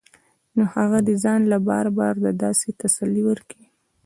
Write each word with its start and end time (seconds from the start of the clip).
نو 0.55 0.63
هغه 0.75 0.99
دې 1.07 1.15
ځان 1.23 1.41
له 1.51 1.57
بار 1.67 1.85
بار 1.97 2.15
دا 2.41 2.49
تسلي 2.83 3.21
ورکوي 3.29 3.67